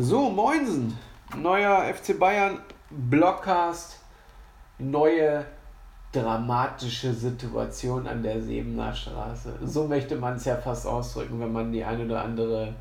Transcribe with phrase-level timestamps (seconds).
[0.00, 0.96] So, Moinsen.
[1.36, 3.98] Neuer FC Bayern Blockcast.
[4.78, 5.44] Neue
[6.12, 9.58] dramatische Situation an der Sebener Straße.
[9.64, 12.76] So möchte man es ja fast ausdrücken, wenn man die eine oder andere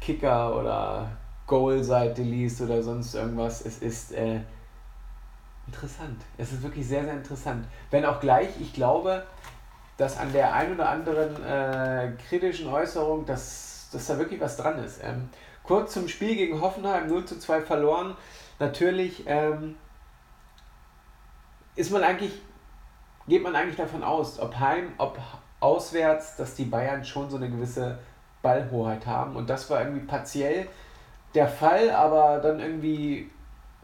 [0.00, 1.08] Kicker- oder
[1.46, 3.64] Goal-Seite liest oder sonst irgendwas.
[3.64, 4.40] Es ist äh,
[5.68, 6.22] interessant.
[6.38, 7.66] Es ist wirklich sehr, sehr interessant.
[7.92, 9.22] Wenn auch gleich, ich glaube,
[9.96, 14.82] dass an der einen oder anderen äh, kritischen Äußerung, dass, dass da wirklich was dran
[14.82, 14.98] ist.
[15.04, 15.28] Ähm,
[15.68, 18.16] kurz zum Spiel gegen Hoffenheim 0 zu 2 verloren.
[18.58, 19.76] Natürlich ähm,
[21.76, 22.32] ist man eigentlich,
[23.28, 25.18] geht man eigentlich davon aus, ob heim, ob
[25.60, 27.98] auswärts, dass die Bayern schon so eine gewisse
[28.40, 29.36] Ballhoheit haben.
[29.36, 30.66] Und das war irgendwie partiell
[31.34, 33.30] der Fall, aber dann irgendwie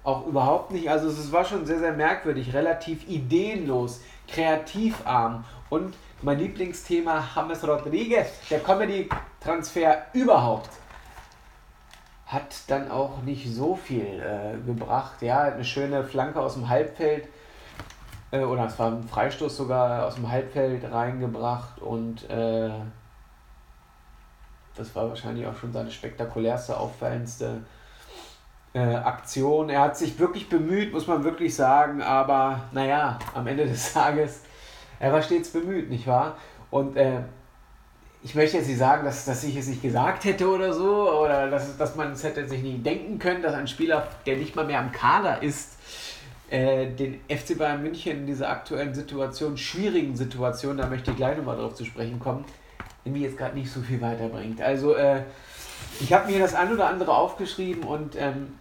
[0.04, 0.88] auch überhaupt nicht.
[0.88, 8.28] Also es war schon sehr, sehr merkwürdig, relativ ideenlos, kreativarm und mein Lieblingsthema James Rodriguez,
[8.50, 10.70] der Comedy-Transfer überhaupt,
[12.34, 15.22] hat dann auch nicht so viel äh, gebracht.
[15.22, 17.28] Ja, eine schöne Flanke aus dem Halbfeld
[18.30, 22.70] äh, oder es war ein Freistoß sogar aus dem Halbfeld reingebracht und äh,
[24.76, 27.62] das war wahrscheinlich auch schon seine spektakulärste, auffallendste
[28.72, 29.70] äh, Aktion.
[29.70, 34.42] Er hat sich wirklich bemüht, muss man wirklich sagen, aber naja, am Ende des Tages,
[34.98, 36.36] er war stets bemüht, nicht wahr?
[36.70, 37.20] Und äh,
[38.24, 41.50] ich möchte jetzt nicht sagen, dass, dass ich es nicht gesagt hätte oder so, oder
[41.50, 44.64] dass, dass man es hätte sich nicht denken können, dass ein Spieler, der nicht mal
[44.64, 45.74] mehr am Kader ist,
[46.48, 51.36] äh, den FC Bayern München in dieser aktuellen Situation, schwierigen Situation, da möchte ich gleich
[51.36, 52.46] nochmal drauf zu sprechen kommen,
[53.04, 54.62] irgendwie jetzt gerade nicht so viel weiterbringt.
[54.62, 55.22] Also äh,
[56.00, 58.58] ich habe mir das ein oder andere aufgeschrieben und ähm,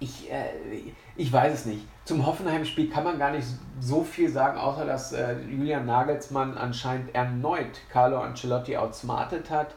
[0.00, 1.82] ich, äh, ich weiß es nicht.
[2.10, 3.46] Zum Hoffenheim-Spiel kann man gar nicht
[3.78, 9.76] so viel sagen, außer dass äh, Julian Nagelsmann anscheinend erneut Carlo Ancelotti outsmartet hat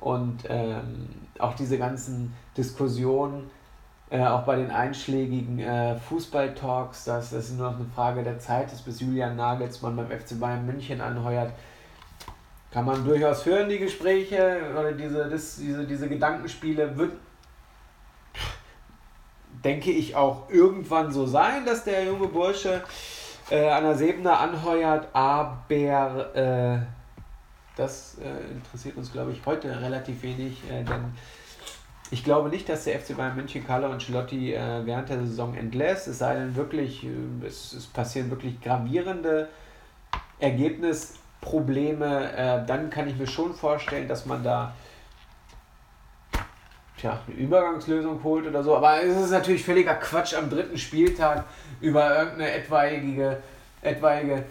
[0.00, 3.48] und ähm, auch diese ganzen Diskussionen,
[4.10, 8.72] äh, auch bei den einschlägigen äh, Fußball-Talks, dass es nur noch eine Frage der Zeit
[8.72, 11.52] ist, bis Julian Nagelsmann beim FC Bayern München anheuert
[12.72, 16.98] kann man durchaus hören, die Gespräche oder diese, das, diese, diese Gedankenspiele.
[16.98, 17.12] Wird,
[19.64, 22.82] denke ich, auch irgendwann so sein, dass der junge Bursche
[23.50, 26.78] äh, an der Sebener anheuert, aber äh,
[27.76, 31.12] das äh, interessiert uns, glaube ich, heute relativ wenig, äh, denn
[32.10, 36.08] ich glaube nicht, dass der FC Bayern München Carlo Ancelotti äh, während der Saison entlässt,
[36.08, 39.48] es sei denn wirklich, äh, es, es passieren wirklich gravierende
[40.38, 44.74] Ergebnisse Probleme, äh, dann kann ich mir schon vorstellen, dass man da
[46.98, 48.76] tja, eine Übergangslösung holt oder so.
[48.76, 51.44] Aber es ist natürlich völliger Quatsch am dritten Spieltag
[51.80, 53.42] über irgendeine etwaige,
[53.82, 54.44] etwaige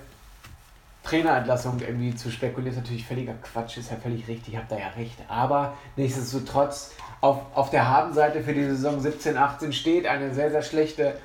[1.04, 2.74] Trainerentlassung irgendwie zu spekulieren.
[2.76, 5.18] Ist natürlich völliger Quatsch, ist ja völlig richtig, ich habe da ja recht.
[5.28, 10.62] Aber nichtsdestotrotz, auf, auf der Habenseite für die Saison 17, 18 steht eine sehr, sehr
[10.62, 11.18] schlechte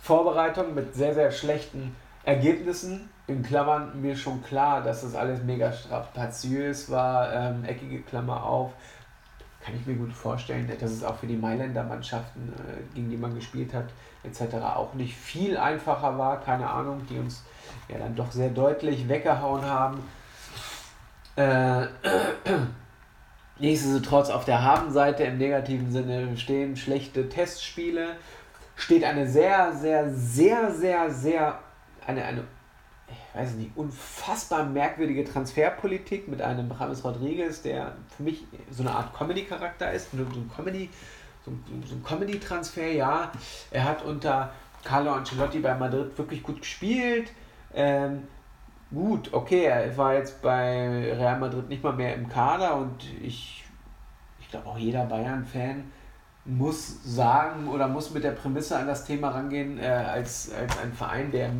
[0.00, 1.94] Vorbereitung mit sehr, sehr schlechten
[2.24, 8.42] Ergebnissen in Klammern mir schon klar, dass das alles mega strapaziös war, ähm, eckige Klammer
[8.44, 8.72] auf.
[9.68, 13.18] Kann ich mir gut vorstellen, dass es auch für die Mailänder Mannschaften, äh, gegen die
[13.18, 13.84] man gespielt hat,
[14.24, 14.54] etc.
[14.54, 16.40] auch nicht viel einfacher war.
[16.40, 17.44] Keine Ahnung, die uns
[17.86, 20.02] ja dann doch sehr deutlich weggehauen haben.
[21.36, 21.86] Äh,
[23.58, 28.16] Nichtsdestotrotz auf der Habenseite im negativen Sinne stehen schlechte Testspiele,
[28.74, 31.58] steht eine sehr, sehr, sehr, sehr, sehr,
[32.06, 32.44] eine, eine
[33.10, 38.92] ich weiß nicht, unfassbar merkwürdige Transferpolitik mit einem James Rodriguez, der für mich so eine
[38.92, 40.90] Art Comedy-Charakter ist, so ein Comedy,
[41.44, 43.32] so ein, Comedy-Transfer, ja.
[43.70, 44.52] Er hat unter
[44.84, 47.32] Carlo Ancelotti bei Madrid wirklich gut gespielt.
[47.74, 48.24] Ähm,
[48.92, 53.64] gut, okay, er war jetzt bei Real Madrid nicht mal mehr im Kader und ich,
[54.40, 55.84] ich glaube auch jeder Bayern-Fan
[56.44, 60.92] muss sagen oder muss mit der Prämisse an das Thema rangehen, äh, als, als ein
[60.92, 61.50] Verein, der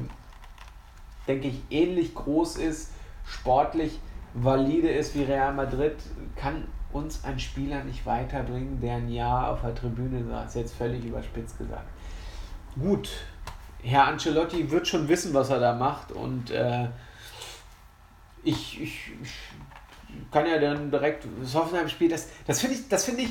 [1.28, 2.90] denke ich, ähnlich groß ist,
[3.24, 4.00] sportlich
[4.34, 5.94] valide ist wie Real Madrid,
[6.36, 10.54] kann uns ein Spieler nicht weiterbringen, der ein Jahr auf der Tribüne saß.
[10.54, 11.86] Jetzt völlig überspitzt gesagt.
[12.80, 13.10] Gut,
[13.82, 16.88] Herr Ancelotti wird schon wissen, was er da macht und äh,
[18.42, 19.34] ich, ich, ich,
[20.30, 23.28] kann ja dann direkt das Hoffenheim-Spiel, das, das finde ich, find ich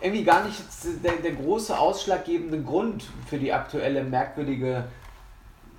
[0.00, 0.60] irgendwie gar nicht
[1.02, 4.84] der, der große ausschlaggebende Grund für die aktuelle merkwürdige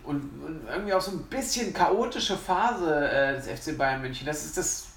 [0.08, 4.26] und, und irgendwie auch so ein bisschen chaotische Phase äh, des FC Bayern München.
[4.26, 4.88] Das ist das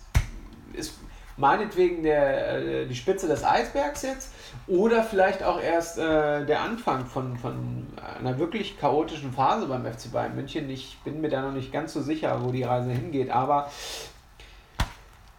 [0.73, 0.95] ist
[1.37, 4.33] meinetwegen der, äh, die Spitze des Eisbergs jetzt
[4.67, 7.87] oder vielleicht auch erst äh, der Anfang von, von
[8.19, 10.69] einer wirklich chaotischen Phase beim FC Bayern München.
[10.71, 13.71] Ich bin mir da noch nicht ganz so sicher, wo die Reise hingeht, aber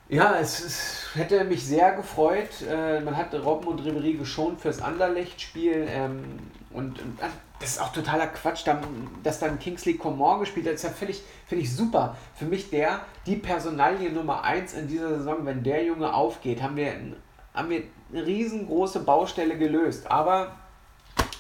[0.10, 2.62] Ja, es, es, hätte mich sehr gefreut.
[2.70, 5.88] Äh, man hat Robben und Ribery geschont fürs Anderlecht-Spiel.
[5.88, 6.40] Ähm,
[6.72, 7.18] und, und,
[7.62, 8.66] das ist auch totaler Quatsch,
[9.24, 10.74] dass dann Kingsley Coman gespielt hat.
[10.74, 12.18] Das ist ja völlig, finde ich super.
[12.36, 16.76] Für mich der, die Personalie Nummer 1 in dieser Saison, wenn der Junge aufgeht, haben
[16.76, 16.92] wir,
[17.54, 20.10] haben wir eine riesengroße Baustelle gelöst.
[20.10, 20.56] Aber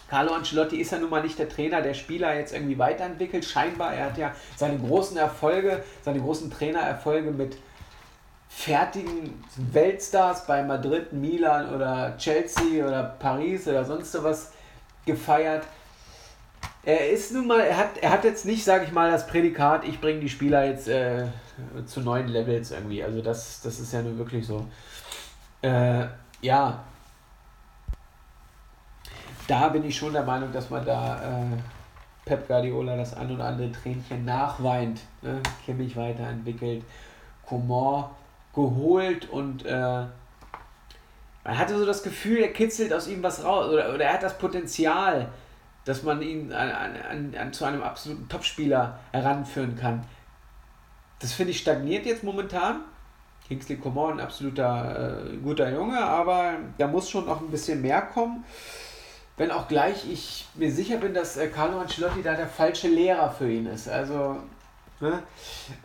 [0.09, 3.44] Carlo Ancelotti ist ja nun mal nicht der Trainer, der Spieler jetzt irgendwie weiterentwickelt.
[3.44, 7.57] Scheinbar, er hat ja seine großen Erfolge, seine großen Trainererfolge mit
[8.47, 14.51] fertigen Weltstars bei Madrid, Milan oder Chelsea oder Paris oder sonst was
[15.06, 15.63] gefeiert.
[16.83, 19.83] Er ist nun mal, er hat, er hat jetzt nicht, sage ich mal, das Prädikat,
[19.88, 21.28] ich bringe die Spieler jetzt äh,
[21.86, 23.04] zu neuen Levels irgendwie.
[23.04, 24.66] Also das, das ist ja nun wirklich so.
[25.62, 26.06] Äh,
[26.42, 26.83] ja,
[29.48, 31.57] da bin ich schon der Meinung, dass man da äh,
[32.25, 35.01] Pep Guardiola das ein oder andere Tränchen nachweint.
[35.22, 35.42] Ne?
[35.66, 36.83] Kimmich weiterentwickelt,
[37.45, 38.06] Coman
[38.56, 40.06] geholt und äh,
[41.44, 44.24] man hatte so das Gefühl, er kitzelt aus ihm was raus oder, oder er hat
[44.24, 45.28] das Potenzial,
[45.86, 50.04] dass man ihn an, an, an, zu einem absoluten Topspieler heranführen kann.
[51.19, 52.81] Das finde ich stagniert jetzt momentan.
[53.48, 58.01] Kingsley Coman, ein absoluter äh, guter Junge, aber da muss schon noch ein bisschen mehr
[58.01, 58.45] kommen.
[59.38, 63.31] Wenn auch gleich ich mir sicher bin, dass äh, Carlo Ancelotti da der falsche Lehrer
[63.31, 63.89] für ihn ist.
[63.89, 64.38] Also
[65.01, 65.24] Ne?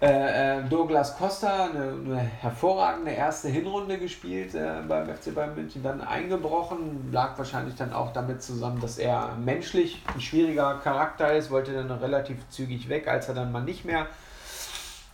[0.03, 5.83] Äh, äh, Douglas Costa, eine, eine, hervorragende erste Hinrunde gespielt äh, beim FC Bayern München,
[5.83, 11.51] dann eingebrochen, lag wahrscheinlich dann auch damit zusammen, dass er menschlich ein schwieriger Charakter ist,
[11.51, 14.07] wollte dann relativ zügig weg, als er dann mal nicht mehr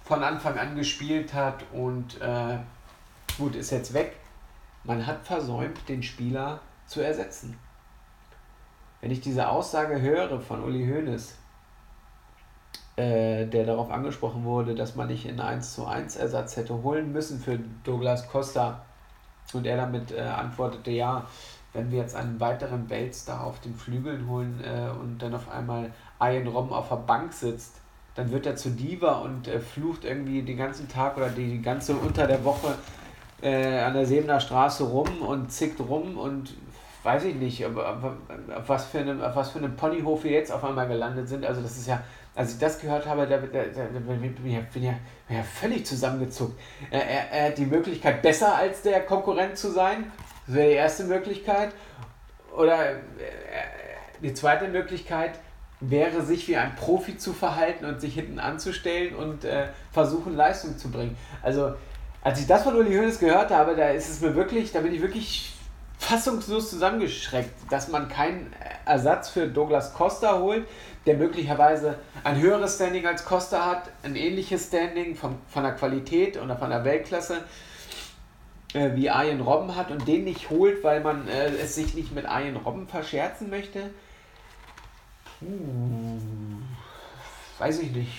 [0.05, 2.59] von Anfang an gespielt hat und äh,
[3.39, 4.17] gut, ist jetzt weg.
[4.83, 7.57] Man hat versäumt, den Spieler zu ersetzen.
[9.01, 11.37] Wenn ich diese Aussage höre von Uli Hoeneß,
[12.97, 17.13] äh, der darauf angesprochen wurde, dass man nicht in 1 zu 1 Ersatz hätte holen
[17.13, 18.83] müssen für Douglas Costa.
[19.53, 21.27] Und er damit äh, antwortete, ja,
[21.73, 25.91] wenn wir jetzt einen weiteren Weltstar auf den Flügeln holen äh, und dann auf einmal
[26.21, 27.77] Ian Robben auf der Bank sitzt,
[28.15, 31.95] dann wird er zu Diva und äh, flucht irgendwie den ganzen Tag oder die ganze
[31.95, 32.75] unter der Woche
[33.41, 36.55] äh, an der Sebener Straße rum und zickt rum und
[37.03, 38.05] weiß ich nicht, auf, auf,
[38.55, 41.45] auf was für einem, auf was für einem Ponyhof wir jetzt auf einmal gelandet sind.
[41.45, 42.03] Also das ist ja
[42.35, 44.95] als ich das gehört habe, da, da, da, bin, ich, ich, bin ja
[45.43, 46.59] völlig zusammengezuckt.
[46.91, 50.11] Er, er, er, hat die Möglichkeit, besser als der Konkurrent zu sein.
[50.47, 51.73] Das wäre die erste Möglichkeit.
[52.57, 52.97] Oder äh,
[54.23, 55.33] die zweite Möglichkeit
[55.81, 60.79] wäre, sich wie ein Profi zu verhalten und sich hinten anzustellen und äh, versuchen, Leistung
[60.79, 61.17] zu bringen.
[61.43, 61.75] Also,
[62.23, 64.95] als ich das von Uli Hoeneß gehört habe, da ist es mir wirklich, da bin
[64.95, 65.53] ich wirklich
[65.99, 68.53] fassungslos zusammengeschreckt, dass man keinen
[68.85, 70.67] Ersatz für Douglas Costa holt,
[71.07, 76.41] der möglicherweise ein höheres Standing als Costa hat, ein ähnliches Standing von, von der Qualität
[76.41, 77.43] oder von der Weltklasse
[78.75, 82.15] äh, wie Arjen Robben hat und den nicht holt, weil man äh, es sich nicht
[82.15, 83.91] mit Arjen Robben verscherzen möchte.
[85.39, 86.19] Puh,
[87.59, 88.13] weiß ich nicht.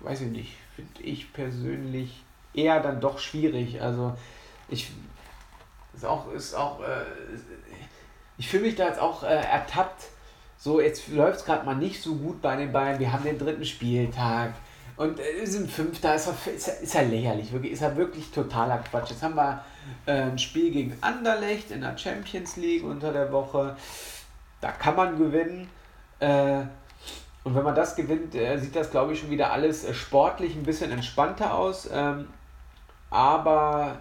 [0.00, 0.56] Weiß ich nicht.
[0.74, 3.80] Finde ich persönlich eher dann doch schwierig.
[3.82, 4.16] Also
[4.68, 4.90] ich
[5.94, 7.04] ist auch, ist auch, äh,
[8.42, 10.02] ich fühle mich da jetzt auch äh, ertappt
[10.58, 12.98] so, jetzt läuft es gerade mal nicht so gut bei den Bayern.
[12.98, 14.54] Wir haben den dritten Spieltag
[14.96, 16.16] und äh, sind Fünfter.
[16.16, 19.10] Ist, ist, ist ja lächerlich, wirklich, ist ja wirklich totaler Quatsch.
[19.10, 19.64] Jetzt haben wir
[20.06, 23.76] äh, ein Spiel gegen Anderlecht in der Champions League unter der Woche.
[24.60, 25.70] Da kann man gewinnen.
[26.18, 26.62] Äh,
[27.44, 30.56] und wenn man das gewinnt, äh, sieht das, glaube ich, schon wieder alles äh, sportlich
[30.56, 31.88] ein bisschen entspannter aus.
[31.92, 32.26] Ähm,
[33.08, 33.98] aber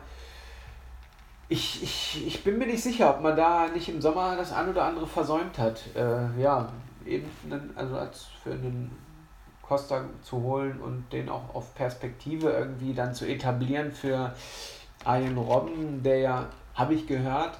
[1.52, 4.70] ich, ich, ich bin mir nicht sicher, ob man da nicht im Sommer das ein
[4.70, 5.82] oder andere versäumt hat.
[5.96, 6.70] Äh, ja,
[7.06, 8.90] eben einen, also als für einen
[9.62, 14.34] Costa zu holen und den auch auf Perspektive irgendwie dann zu etablieren für
[15.04, 17.58] einen Robben, der ja, habe ich gehört,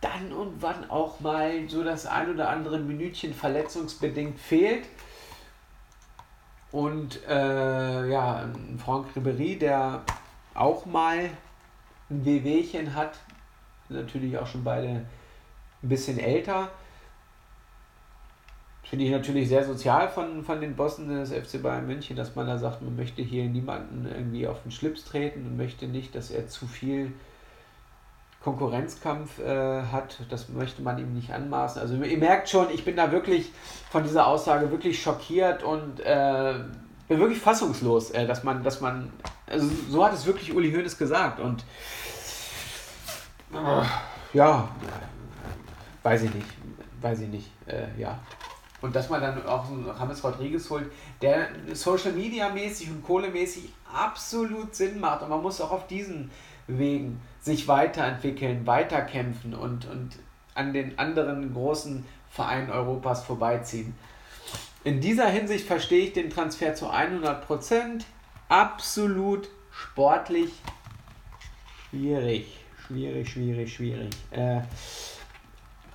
[0.00, 4.84] dann und wann auch mal so das ein oder andere Minütchen verletzungsbedingt fehlt.
[6.72, 8.48] Und äh, ja,
[8.84, 10.02] Franck Ribéry, der
[10.54, 11.30] auch mal
[12.10, 13.18] ein Wehwehchen hat,
[13.88, 15.08] natürlich auch schon beide ein
[15.82, 16.70] bisschen älter.
[18.82, 22.46] Finde ich natürlich sehr sozial von, von den Bossen des FC Bayern München, dass man
[22.46, 26.30] da sagt, man möchte hier niemanden irgendwie auf den Schlips treten und möchte nicht, dass
[26.30, 27.12] er zu viel
[28.44, 30.18] Konkurrenzkampf äh, hat.
[30.30, 31.82] Das möchte man ihm nicht anmaßen.
[31.82, 33.50] Also ihr merkt schon, ich bin da wirklich
[33.90, 36.60] von dieser Aussage wirklich schockiert und äh,
[37.08, 39.12] bin wirklich fassungslos, äh, dass man, dass man,
[39.46, 41.64] also so hat es wirklich Uli Hoeneß gesagt und
[43.52, 44.68] äh, ja,
[46.02, 46.46] weiß ich nicht,
[47.00, 48.18] weiß ich nicht, äh, ja.
[48.82, 50.90] Und dass man dann auch einen James Rodriguez holt,
[51.22, 55.22] der Social Media mäßig und Kohlemäßig absolut Sinn macht.
[55.22, 56.30] Und man muss auch auf diesen
[56.66, 60.10] Wegen sich weiterentwickeln, weiterkämpfen und, und
[60.54, 63.94] an den anderen großen Vereinen Europas vorbeiziehen.
[64.86, 68.04] In dieser Hinsicht verstehe ich den Transfer zu 100%.
[68.48, 70.52] Absolut sportlich
[71.90, 72.56] schwierig.
[72.86, 74.10] Schwierig, schwierig, schwierig.
[74.30, 74.60] Äh,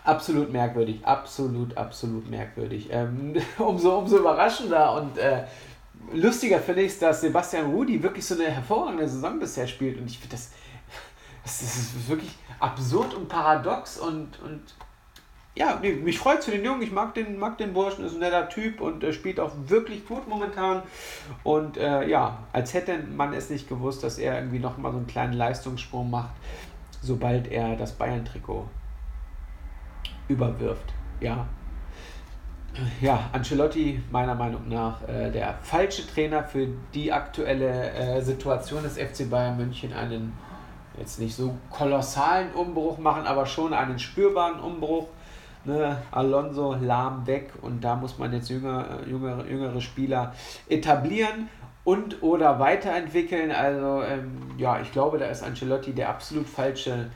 [0.04, 1.00] absolut merkwürdig.
[1.04, 2.90] Absolut, absolut merkwürdig.
[2.92, 5.46] Ähm, umso, umso überraschender und äh,
[6.12, 10.02] lustiger finde ich es, dass Sebastian Rudi wirklich so eine hervorragende Saison bisher spielt.
[10.02, 10.52] Und ich finde das,
[11.44, 14.62] das ist wirklich absurd und paradox und, und
[15.54, 16.82] ja, nee, mich freut für den Jungen.
[16.82, 20.06] Ich mag den, mag den Burschen, ist ein netter Typ und äh, spielt auch wirklich
[20.06, 20.82] gut momentan.
[21.44, 25.08] Und äh, ja, als hätte man es nicht gewusst, dass er irgendwie nochmal so einen
[25.08, 26.32] kleinen Leistungssprung macht,
[27.02, 28.66] sobald er das Bayern-Trikot
[30.30, 30.94] überwirft.
[31.20, 31.46] Ja.
[33.02, 38.98] Ja, Ancelotti meiner Meinung nach äh, der falsche Trainer für die aktuelle äh, Situation des
[38.98, 39.92] FC Bayern München.
[39.92, 40.32] Einen
[40.98, 45.10] jetzt nicht so kolossalen Umbruch machen, aber schon einen spürbaren Umbruch
[45.64, 50.34] Ne, Alonso lahm weg und da muss man jetzt jünger, jüngere, jüngere Spieler
[50.68, 51.50] etablieren
[51.84, 53.52] und oder weiterentwickeln.
[53.52, 57.12] Also ähm, ja, ich glaube, da ist Ancelotti der absolut falsche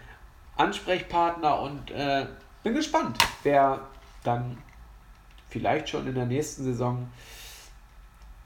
[0.57, 2.27] Ansprechpartner und äh,
[2.63, 3.81] bin gespannt, wer
[4.23, 4.57] dann
[5.49, 7.07] vielleicht schon in der nächsten Saison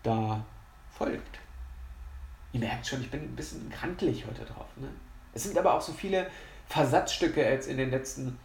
[0.03, 0.43] da
[0.97, 1.39] folgt.
[2.53, 4.67] Ihr merkt schon, ich bin ein bisschen krantlich heute drauf.
[4.77, 4.87] Ne?
[5.33, 6.27] Es sind aber auch so viele
[6.67, 8.37] Versatzstücke jetzt in den letzten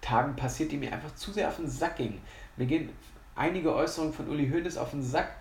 [0.00, 2.20] Tagen passiert, die mir einfach zu sehr auf den Sack gingen.
[2.56, 2.90] Mir gehen
[3.34, 5.32] einige Äußerungen von Uli Hoeneß auf den Sack.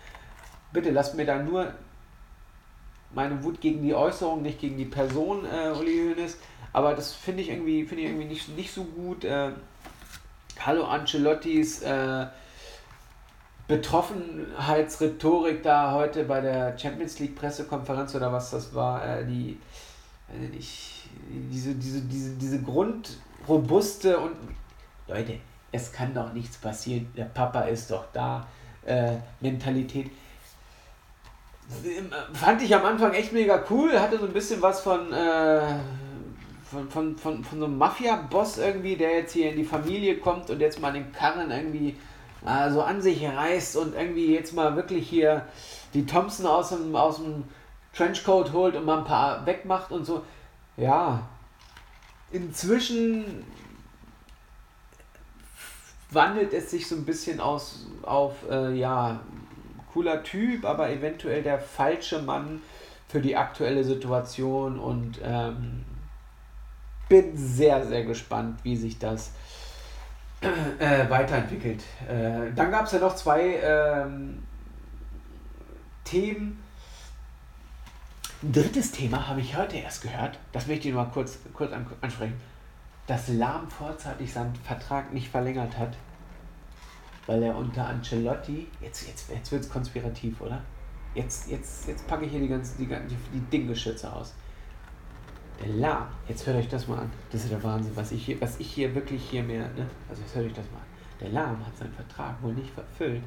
[0.72, 1.74] Bitte lasst mir da nur
[3.14, 6.38] meine Wut gegen die Äußerung, nicht gegen die Person äh, Uli Hoeneß.
[6.74, 9.24] Aber das finde ich irgendwie, finde ich irgendwie nicht, nicht so gut.
[9.24, 9.52] Äh,
[10.60, 12.28] Hallo Ancelottis äh,
[13.68, 19.60] Betroffenheitsrhetorik da heute bei der Champions League Pressekonferenz oder was das war, äh, die,
[20.34, 21.10] äh, nicht,
[21.52, 24.36] diese, diese, diese, diese Grund, robuste und
[25.08, 25.40] Leute,
[25.72, 28.46] es kann doch nichts passieren, der Papa ist doch da,
[28.86, 30.10] äh, Mentalität.
[32.34, 35.62] Fand ich am Anfang echt mega cool, hatte so ein bisschen was von, äh,
[36.70, 40.50] von, von, von, von so einem Mafia-Boss irgendwie, der jetzt hier in die Familie kommt
[40.50, 41.98] und jetzt mal den Karren irgendwie
[42.46, 45.46] äh, so an sich reißt und irgendwie jetzt mal wirklich hier
[45.94, 47.44] die Thompson aus dem, aus dem
[47.94, 50.24] Trenchcoat holt und mal ein paar wegmacht und so.
[50.78, 51.28] Ja,
[52.32, 53.44] inzwischen
[56.12, 59.20] wandelt es sich so ein bisschen aus auf, äh, ja,
[59.94, 62.62] cooler Typ, aber eventuell der falsche Mann
[63.08, 65.86] für die aktuelle Situation und ähm,
[67.10, 69.32] bin sehr, sehr gespannt, wie sich das
[70.42, 71.84] äh, weiterentwickelt.
[72.08, 74.44] Äh, dann gab es ja noch zwei ähm,
[76.04, 76.62] Themen,
[78.44, 82.40] drittes Thema habe ich heute erst gehört, das möchte ich nur mal kurz, kurz ansprechen,
[83.08, 85.96] dass Lahm vorzeitig seinen Vertrag nicht verlängert hat,
[87.26, 90.62] weil er unter Ancelotti, jetzt, jetzt, jetzt wird es konspirativ, oder?
[91.16, 94.34] Jetzt, jetzt, jetzt packe ich hier die ganzen die, die, die Dinggeschütze aus.
[95.60, 97.12] Der Lahm, jetzt hört euch das mal an.
[97.32, 99.88] Das ist der Wahnsinn, was ich hier, was ich hier wirklich hier mehr, ne?
[100.08, 100.86] Also jetzt hört euch das mal an.
[101.20, 103.24] Der Lahm hat seinen Vertrag wohl nicht verfüllt,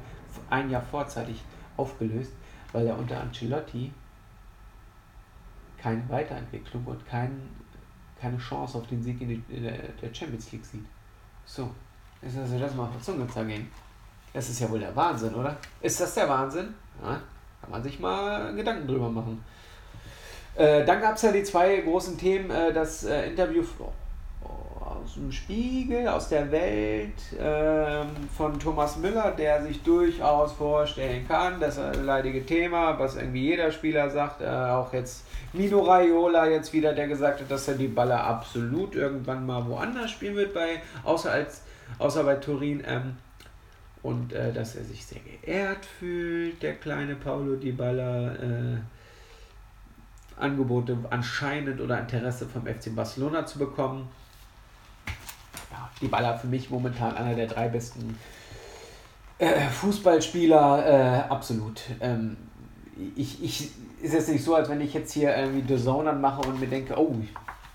[0.49, 1.43] ein Jahr vorzeitig
[1.75, 2.31] aufgelöst,
[2.71, 3.91] weil er unter Ancelotti
[5.81, 7.41] keine Weiterentwicklung und kein,
[8.19, 10.85] keine Chance auf den Sieg in, die, in der Champions League sieht.
[11.45, 11.69] So,
[12.21, 13.67] ist also das mal auf der Zunge zergehen.
[14.33, 15.57] Das ist ja wohl der Wahnsinn, oder?
[15.81, 16.73] Ist das der Wahnsinn?
[17.01, 17.19] Ja,
[17.61, 19.43] kann man sich mal Gedanken drüber machen.
[20.55, 23.63] Äh, dann gab es ja die zwei großen Themen, äh, das äh, Interview
[25.03, 31.59] aus dem Spiegel, aus der Welt ähm, von Thomas Müller, der sich durchaus vorstellen kann,
[31.59, 36.93] das leidige Thema, was irgendwie jeder Spieler sagt, äh, auch jetzt Mino Raiola jetzt wieder,
[36.93, 41.31] der gesagt hat, dass er die Baller absolut irgendwann mal woanders spielen wird, bei, außer,
[41.31, 41.63] als,
[41.97, 42.83] außer bei Turin.
[42.85, 43.17] Ähm,
[44.03, 48.35] und äh, dass er sich sehr geehrt fühlt, der kleine Paulo Di Balla.
[48.35, 48.77] Äh,
[50.37, 54.09] Angebote anscheinend oder Interesse vom FC Barcelona zu bekommen
[56.01, 58.17] die Baller für mich momentan einer der drei besten
[59.37, 61.81] äh, Fußballspieler, äh, absolut.
[61.99, 62.37] Ähm,
[63.15, 66.47] ich, ich, ist jetzt nicht so, als wenn ich jetzt hier irgendwie The Zone anmache
[66.47, 67.15] und mir denke, oh,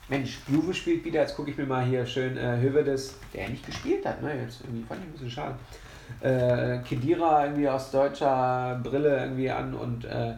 [0.09, 3.67] Mensch, Juve spielt wieder, jetzt gucke ich mir mal hier schön äh, Hövedes, der nicht
[3.67, 4.41] gespielt hat, ne?
[4.41, 5.57] Jetzt irgendwie fand ich ein bisschen schade.
[6.21, 10.35] Äh, Kedira irgendwie aus deutscher Brille irgendwie an und äh,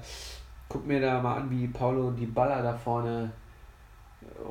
[0.69, 3.31] guck mir da mal an, wie Paulo die Baller da vorne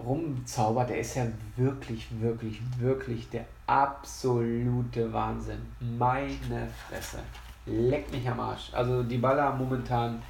[0.05, 1.25] rumzaubert, der ist ja
[1.55, 5.61] wirklich, wirklich, wirklich der absolute Wahnsinn.
[5.79, 7.19] Meine Fresse.
[7.65, 8.73] Leck mich am Arsch.
[8.73, 10.21] Also die Baller momentan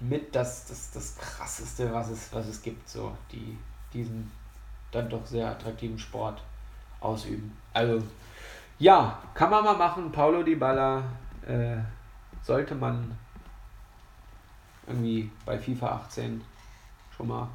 [0.00, 3.56] mit das, das, das krasseste, was es, was es gibt, so die
[3.92, 4.30] diesen
[4.90, 6.42] dann doch sehr attraktiven Sport
[7.00, 7.56] ausüben.
[7.72, 8.02] Also
[8.78, 10.12] ja, kann man mal machen.
[10.12, 11.02] Paulo Di Balla
[11.46, 11.76] äh,
[12.42, 13.16] sollte man
[14.86, 16.42] irgendwie bei FIFA 18
[17.16, 17.48] schon mal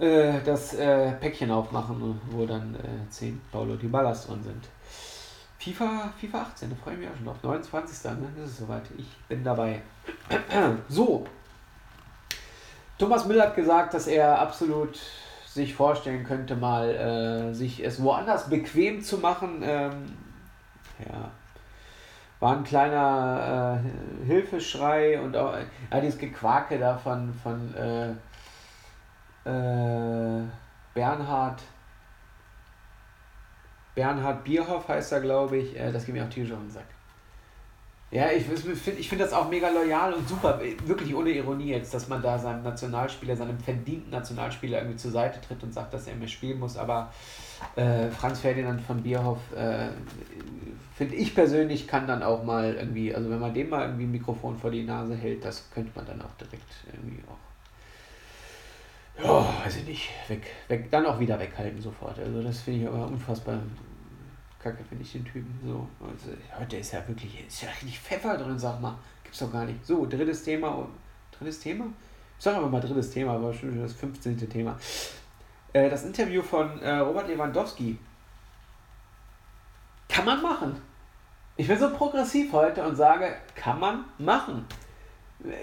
[0.00, 4.68] äh, das äh, Päckchen aufmachen, wo dann äh, 10 Paulo Di Ballas drin sind.
[5.58, 7.36] FIFA, FIFA 18, da freue ich mich auch schon drauf.
[7.42, 8.04] 29.
[8.20, 8.28] Ne?
[8.36, 8.82] Das ist soweit.
[8.98, 9.80] Ich bin dabei.
[10.88, 11.24] so.
[12.98, 15.00] Thomas Müller hat gesagt, dass er absolut
[15.46, 19.62] sich vorstellen könnte, mal äh, sich es woanders bequem zu machen.
[19.64, 20.16] Ähm,
[20.98, 21.30] ja.
[22.40, 23.80] War ein kleiner
[24.22, 25.54] äh, Hilfeschrei und auch
[25.90, 28.10] ja, dieses Gequake da von, von äh,
[29.44, 30.42] äh
[30.94, 31.60] Bernhard
[33.94, 35.76] Bernhard Bierhoff heißt er, glaube ich.
[35.78, 36.86] Äh, das geht mir auch tierisch auf den Sack.
[38.10, 41.92] Ja, ich finde ich find das auch mega loyal und super, wirklich ohne Ironie jetzt,
[41.92, 46.06] dass man da seinem Nationalspieler, seinem verdienten Nationalspieler irgendwie zur Seite tritt und sagt, dass
[46.06, 46.76] er mehr spielen muss.
[46.76, 47.12] Aber
[47.74, 49.88] äh, Franz Ferdinand von Bierhoff, äh,
[50.94, 54.12] finde ich persönlich, kann dann auch mal irgendwie, also wenn man dem mal irgendwie ein
[54.12, 57.53] Mikrofon vor die Nase hält, das könnte man dann auch direkt irgendwie auch,
[59.40, 62.18] ja, weiß ich nicht, weg, weg, dann auch wieder weghalten sofort.
[62.18, 63.58] Also das finde ich aber unfassbar
[64.64, 65.60] kacke, finde ich den Typen.
[65.64, 68.96] So, also, heute ist ja wirklich, ist ja richtig Pfeffer drin, sag mal.
[69.22, 69.84] Gibt's doch gar nicht.
[69.84, 70.88] So, drittes Thema.
[71.38, 71.84] Drittes Thema?
[72.38, 74.48] Ich sag aber mal drittes Thema, aber schon das 15.
[74.48, 74.78] Thema.
[75.72, 77.98] Äh, das Interview von äh, Robert Lewandowski.
[80.08, 80.80] Kann man machen.
[81.56, 84.64] Ich bin so progressiv heute und sage, kann man machen.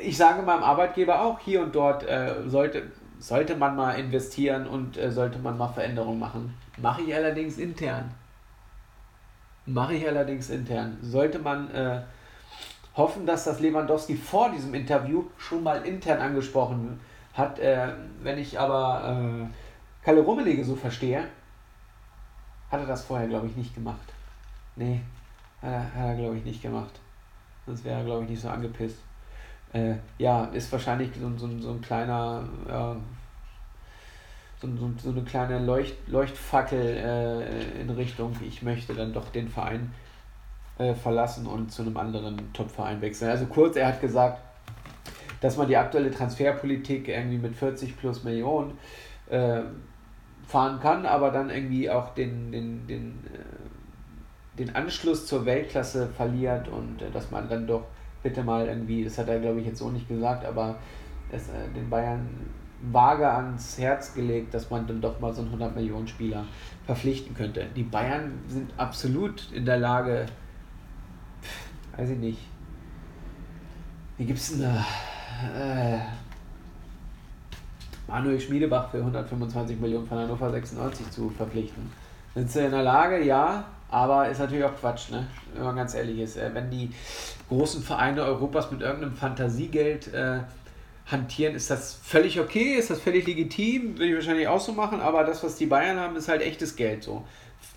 [0.02, 4.98] Ich sage meinem Arbeitgeber auch, hier und dort äh, sollte, sollte man mal investieren und
[4.98, 6.54] äh, sollte man mal Veränderungen machen.
[6.78, 8.12] Mache ich allerdings intern.
[9.68, 10.98] Mache ich allerdings intern.
[11.04, 12.02] Sollte man äh,
[12.96, 17.00] hoffen, dass das Lewandowski vor diesem Interview schon mal intern angesprochen
[17.34, 17.60] hat.
[17.60, 21.26] Äh, wenn ich aber äh, Kalle Rummelige so verstehe,
[22.72, 24.14] hat er das vorher, glaube ich, nicht gemacht.
[24.76, 25.00] Nee,
[25.62, 27.00] hat er, hat er glaube ich, nicht gemacht.
[27.68, 28.98] Sonst wäre er, glaube ich, nicht so angepisst.
[29.74, 32.44] Äh, ja, ist wahrscheinlich so, so, so ein kleiner
[34.62, 39.50] so, so, so eine kleine Leucht, Leuchtfackel äh, in Richtung, ich möchte dann doch den
[39.50, 39.92] Verein
[40.78, 43.32] äh, verlassen und zu einem anderen Top-Verein wechseln.
[43.32, 44.42] Also kurz, er hat gesagt,
[45.42, 48.78] dass man die aktuelle Transferpolitik irgendwie mit 40 plus Millionen
[49.30, 49.62] äh,
[50.48, 56.68] fahren kann, aber dann irgendwie auch den, den, den, äh, den Anschluss zur Weltklasse verliert
[56.68, 57.84] und äh, dass man dann doch
[58.22, 60.76] bitte mal irgendwie, das hat er glaube ich jetzt so nicht gesagt, aber
[61.32, 62.30] es, äh, den Bayern
[62.92, 66.46] vage ans Herz gelegt, dass man dann doch mal so einen 100 Millionen Spieler
[66.86, 67.66] verpflichten könnte.
[67.76, 70.26] Die Bayern sind absolut in der Lage,
[71.42, 72.40] pff, weiß ich nicht,
[74.18, 74.86] wie gibt es denn da?
[75.58, 76.00] Äh,
[78.08, 81.90] Manuel Schmiedebach für 125 Millionen von Hannover 96 zu verpflichten.
[82.36, 83.24] Sind sie in der Lage?
[83.24, 85.28] Ja, aber ist natürlich auch Quatsch, ne?
[85.54, 86.38] wenn man ganz ehrlich ist.
[86.38, 86.92] Äh, wenn die
[87.50, 90.40] großen Vereine Europas mit irgendeinem Fantasiegeld äh,
[91.12, 95.02] hantieren, ist das völlig okay, ist das völlig legitim, würde ich wahrscheinlich auch so machen,
[95.02, 97.24] aber das, was die Bayern haben, ist halt echtes Geld so.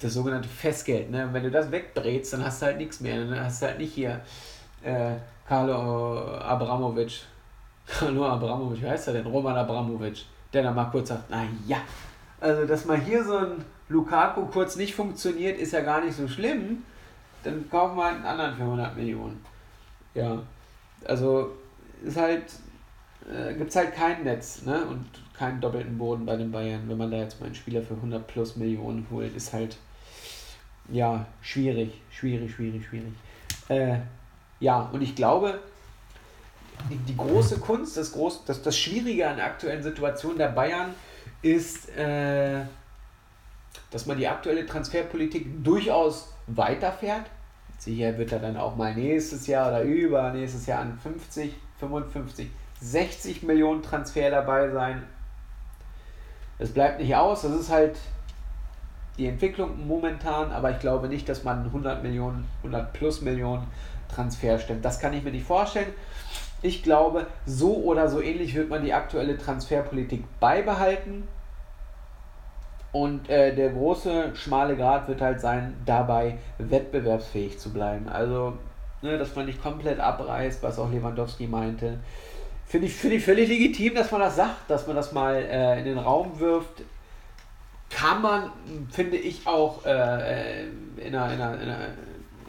[0.01, 1.11] Das sogenannte Festgeld.
[1.11, 1.29] Ne?
[1.33, 3.25] wenn du das wegbrätst, dann hast du halt nichts mehr.
[3.25, 4.21] Dann hast du halt nicht hier
[4.83, 5.13] äh,
[5.47, 7.23] Carlo Abramovic.
[7.87, 9.27] Carlo Abramovic, wie heißt er denn?
[9.27, 11.79] Roman Abramovic, der dann mal kurz sagt, na ja,
[12.41, 16.29] also dass mal hier so ein Lukaku kurz nicht funktioniert, ist ja gar nicht so
[16.29, 16.83] schlimm.
[17.43, 19.45] Dann kaufen wir halt einen anderen für 100 Millionen.
[20.15, 20.43] Ja,
[21.05, 21.53] also
[22.03, 22.45] ist halt
[23.33, 24.85] äh, gibt es halt kein Netz ne?
[24.87, 25.07] und
[25.37, 26.89] keinen doppelten Boden bei den Bayern.
[26.89, 29.77] Wenn man da jetzt mal einen Spieler für 100 plus Millionen holt, ist halt
[30.89, 33.13] ja schwierig, schwierig, schwierig, schwierig.
[33.69, 33.99] Äh,
[34.61, 35.59] ja, und ich glaube,
[36.91, 40.95] die, die große Kunst, das, groß, das, das Schwierige an der aktuellen Situation der Bayern
[41.43, 42.61] ist, äh,
[43.91, 47.27] dass man die aktuelle Transferpolitik durchaus weiterfährt.
[47.79, 52.49] Sicher wird er dann auch mal nächstes Jahr oder über nächstes Jahr an 50, 55
[52.85, 55.03] 60 Millionen Transfer dabei sein.
[56.59, 57.97] Es bleibt nicht aus, das ist halt
[59.17, 63.67] die Entwicklung momentan, aber ich glaube nicht, dass man 100 Millionen, 100 plus Millionen
[64.09, 64.85] Transfer stimmt.
[64.85, 65.93] Das kann ich mir nicht vorstellen.
[66.63, 71.27] Ich glaube, so oder so ähnlich wird man die aktuelle Transferpolitik beibehalten.
[72.93, 78.09] Und äh, der große, schmale Grad wird halt sein, dabei wettbewerbsfähig zu bleiben.
[78.09, 78.55] Also,
[79.03, 81.99] ne, dass man nicht komplett abreißt, was auch Lewandowski meinte
[82.67, 85.79] Finde ich, find ich völlig legitim, dass man das sagt, dass man das mal äh,
[85.79, 86.83] in den Raum wirft.
[87.91, 88.51] Kann man,
[88.91, 91.89] finde ich, auch äh, äh in, einer, in, einer, in, einer,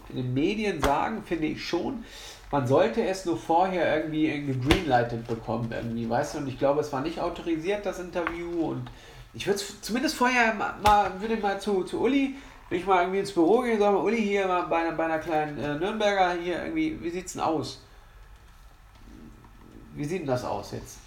[0.10, 2.04] in den Medien sagen, finde ich schon.
[2.52, 6.38] Man sollte es nur vorher irgendwie gegreenlightet bekommen, irgendwie, weißt du?
[6.40, 8.70] Und ich glaube, es war nicht autorisiert, das Interview.
[8.70, 8.90] Und
[9.34, 12.36] ich würde es zumindest vorher mal, würde mal zu, zu Uli,
[12.70, 15.20] wenn ich mal irgendwie ins Büro gehen soll, Uli hier mal bei einer, bei einer
[15.20, 17.85] kleinen äh, Nürnberger hier irgendwie, wie sieht's denn aus?
[19.96, 21.00] Wie sieht denn das aus jetzt?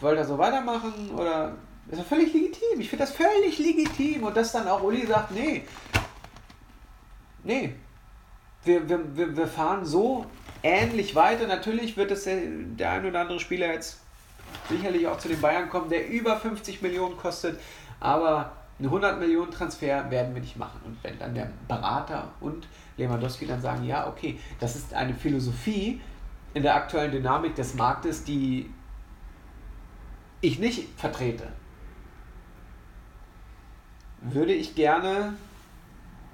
[0.00, 1.54] Wollt ihr so weitermachen oder
[1.90, 2.80] ist ja völlig legitim.
[2.80, 4.24] Ich finde das völlig legitim.
[4.24, 5.62] Und dass dann auch Uli sagt, nee,
[7.44, 7.74] nee,
[8.64, 10.26] wir, wir, wir, wir fahren so
[10.62, 11.46] ähnlich weiter.
[11.46, 14.00] Natürlich wird es der, der ein oder andere Spieler jetzt
[14.68, 17.58] sicherlich auch zu den Bayern kommen, der über 50 Millionen kostet.
[18.00, 20.80] Aber einen 100 Millionen Transfer werden wir nicht machen.
[20.84, 22.66] Und wenn dann der Berater und
[22.96, 26.00] Lewandowski dann sagen, ja, okay, das ist eine Philosophie
[26.54, 28.72] in der aktuellen Dynamik des Marktes, die
[30.40, 31.48] ich nicht vertrete,
[34.20, 35.34] würde ich gerne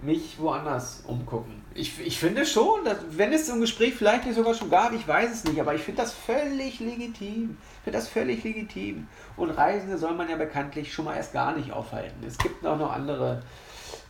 [0.03, 1.63] mich woanders umgucken.
[1.75, 4.93] Ich, ich finde schon, dass, wenn es so ein Gespräch vielleicht nicht sogar schon gab,
[4.93, 7.57] ich weiß es nicht, aber ich finde das völlig legitim.
[7.79, 9.09] Ich finde das völlig legitim.
[9.37, 12.23] Und Reisende soll man ja bekanntlich schon mal erst gar nicht aufhalten.
[12.27, 13.43] Es gibt auch noch andere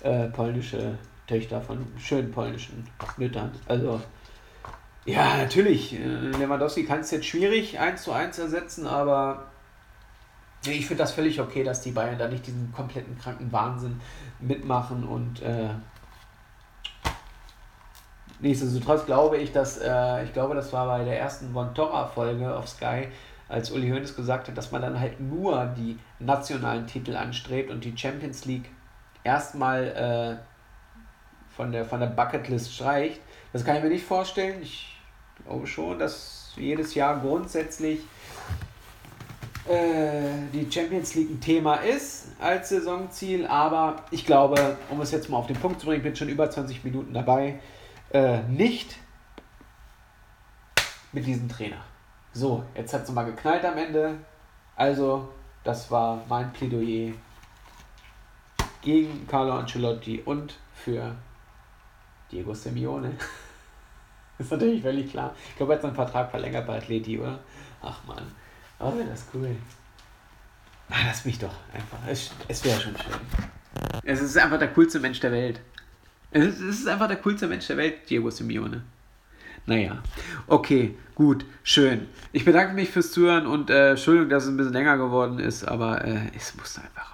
[0.00, 2.86] äh, polnische Töchter von schönen polnischen
[3.16, 3.52] Müttern.
[3.66, 4.00] Also,
[5.06, 5.94] ja, natürlich.
[5.94, 9.46] Äh, Lewandowski kann es jetzt schwierig eins zu eins ersetzen, aber
[10.66, 14.00] ich finde das völlig okay, dass die Bayern da nicht diesen kompletten kranken Wahnsinn
[14.40, 15.68] mitmachen und äh,
[18.40, 22.54] nichtsdestotrotz glaube ich, dass äh, ich glaube, das war bei der ersten Von Torra Folge
[22.54, 23.08] auf Sky,
[23.48, 27.84] als Uli Hoeneß gesagt hat, dass man dann halt nur die nationalen Titel anstrebt und
[27.84, 28.70] die Champions League
[29.22, 33.20] erstmal äh, von der von der Bucketlist streicht.
[33.52, 34.62] Das kann ich mir nicht vorstellen.
[34.62, 34.93] Ich
[35.42, 38.00] glaube schon, dass jedes Jahr grundsätzlich
[39.68, 45.28] äh, die Champions League ein Thema ist als Saisonziel, aber ich glaube, um es jetzt
[45.28, 47.60] mal auf den Punkt zu bringen, ich bin schon über 20 Minuten dabei,
[48.12, 48.96] äh, nicht
[51.12, 51.82] mit diesem Trainer.
[52.32, 54.18] So, jetzt hat es mal geknallt am Ende.
[54.76, 55.28] Also,
[55.62, 57.12] das war mein Plädoyer
[58.82, 61.14] gegen Carlo Ancelotti und für
[62.30, 63.12] Diego Simeone.
[64.38, 65.34] ist natürlich völlig klar.
[65.50, 67.38] Ich glaube, er hat seinen Vertrag verlängert bei Atleti, oder?
[67.82, 68.22] Ach man.
[68.80, 69.54] Oh, das ist cool.
[70.90, 71.98] Ah, lass mich doch einfach.
[72.06, 73.20] Es, es wäre schon schön.
[74.02, 75.60] Es ist einfach der coolste Mensch der Welt.
[76.30, 78.82] Es ist einfach der coolste Mensch der Welt, Diego Simeone.
[79.66, 80.02] Naja,
[80.46, 82.08] okay, gut, schön.
[82.32, 85.64] Ich bedanke mich fürs Zuhören und äh, Entschuldigung, dass es ein bisschen länger geworden ist,
[85.64, 87.13] aber äh, es musste einfach